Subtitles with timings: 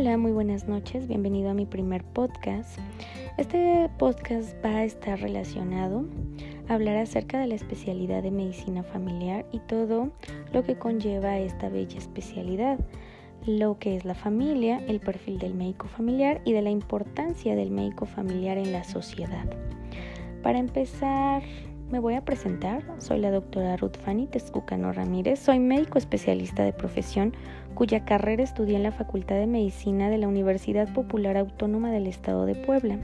[0.00, 2.78] Hola, muy buenas noches, bienvenido a mi primer podcast.
[3.36, 6.06] Este podcast va a estar relacionado
[6.70, 10.10] a hablar acerca de la especialidad de medicina familiar y todo
[10.54, 12.78] lo que conlleva esta bella especialidad,
[13.44, 17.70] lo que es la familia, el perfil del médico familiar y de la importancia del
[17.70, 19.44] médico familiar en la sociedad.
[20.42, 21.42] Para empezar,
[21.90, 22.82] me voy a presentar.
[22.98, 25.40] Soy la doctora Ruth Fanny Tezcucano Ramírez.
[25.40, 27.34] Soy médico especialista de profesión
[27.74, 32.46] cuya carrera estudié en la Facultad de Medicina de la Universidad Popular Autónoma del Estado
[32.46, 32.98] de Puebla.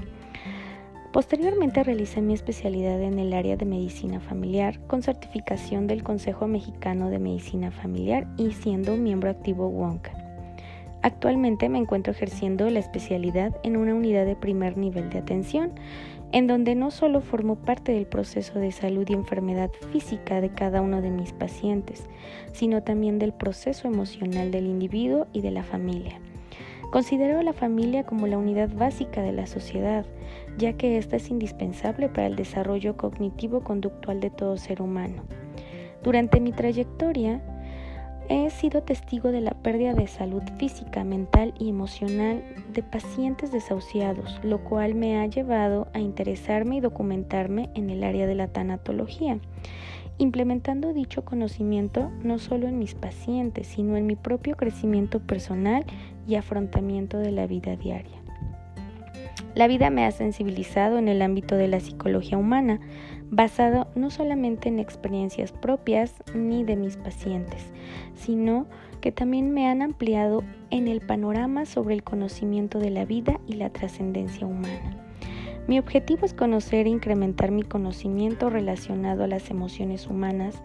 [1.12, 7.10] Posteriormente realicé mi especialidad en el área de medicina familiar con certificación del Consejo Mexicano
[7.10, 10.12] de Medicina Familiar y siendo miembro activo WONCA.
[11.02, 15.70] Actualmente me encuentro ejerciendo la especialidad en una unidad de primer nivel de atención
[16.32, 20.82] en donde no solo formo parte del proceso de salud y enfermedad física de cada
[20.82, 22.08] uno de mis pacientes,
[22.52, 26.20] sino también del proceso emocional del individuo y de la familia.
[26.90, 30.06] Considero a la familia como la unidad básica de la sociedad,
[30.56, 35.24] ya que ésta es indispensable para el desarrollo cognitivo-conductual de todo ser humano.
[36.02, 37.42] Durante mi trayectoria,
[38.28, 44.40] He sido testigo de la pérdida de salud física, mental y emocional de pacientes desahuciados,
[44.42, 49.38] lo cual me ha llevado a interesarme y documentarme en el área de la tanatología,
[50.18, 55.84] implementando dicho conocimiento no solo en mis pacientes, sino en mi propio crecimiento personal
[56.26, 58.25] y afrontamiento de la vida diaria.
[59.54, 62.80] La vida me ha sensibilizado en el ámbito de la psicología humana,
[63.30, 67.72] basado no solamente en experiencias propias ni de mis pacientes,
[68.14, 68.66] sino
[69.00, 73.54] que también me han ampliado en el panorama sobre el conocimiento de la vida y
[73.54, 75.02] la trascendencia humana.
[75.66, 80.62] Mi objetivo es conocer e incrementar mi conocimiento relacionado a las emociones humanas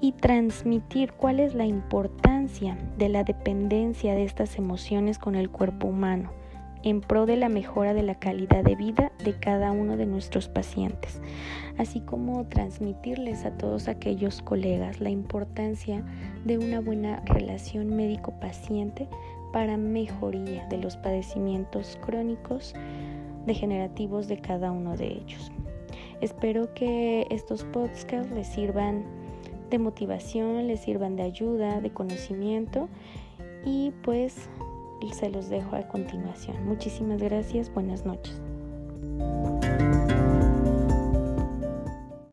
[0.00, 5.88] y transmitir cuál es la importancia de la dependencia de estas emociones con el cuerpo
[5.88, 6.39] humano
[6.82, 10.48] en pro de la mejora de la calidad de vida de cada uno de nuestros
[10.48, 11.20] pacientes,
[11.78, 16.04] así como transmitirles a todos aquellos colegas la importancia
[16.44, 19.08] de una buena relación médico-paciente
[19.52, 22.74] para mejoría de los padecimientos crónicos
[23.46, 25.50] degenerativos de cada uno de ellos.
[26.20, 29.04] Espero que estos podcasts les sirvan
[29.70, 32.88] de motivación, les sirvan de ayuda, de conocimiento
[33.64, 34.50] y pues
[35.12, 36.64] se los dejo a continuación.
[36.66, 38.40] Muchísimas gracias, buenas noches.